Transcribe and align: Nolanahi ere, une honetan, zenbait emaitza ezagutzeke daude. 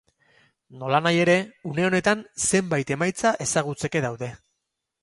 Nolanahi 0.83 1.19
ere, 1.25 1.35
une 1.73 1.85
honetan, 1.91 2.25
zenbait 2.47 2.95
emaitza 2.97 3.35
ezagutzeke 3.47 4.07
daude. 4.09 4.37